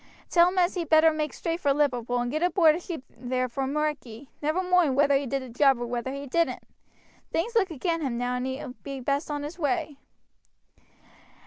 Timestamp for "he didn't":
6.11-6.63